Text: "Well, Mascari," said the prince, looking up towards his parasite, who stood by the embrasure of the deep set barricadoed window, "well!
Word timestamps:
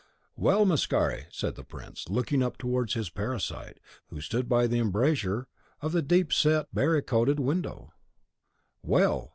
"Well, 0.35 0.65
Mascari," 0.65 1.25
said 1.29 1.53
the 1.53 1.63
prince, 1.63 2.09
looking 2.09 2.41
up 2.41 2.57
towards 2.57 2.95
his 2.95 3.11
parasite, 3.11 3.79
who 4.07 4.19
stood 4.19 4.49
by 4.49 4.65
the 4.65 4.79
embrasure 4.79 5.47
of 5.79 5.91
the 5.91 6.01
deep 6.01 6.33
set 6.33 6.73
barricadoed 6.73 7.39
window, 7.39 7.93
"well! 8.81 9.29